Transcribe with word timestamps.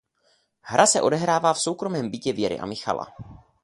Hra 0.61 0.85
se 0.85 1.01
odehrává 1.01 1.53
v 1.53 1.59
soukromém 1.61 2.11
bytě 2.11 2.33
Věry 2.33 2.59
a 2.59 2.65
Michala. 2.65 3.07